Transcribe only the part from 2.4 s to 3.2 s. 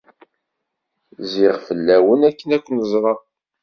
ad ken-ẓreɣ.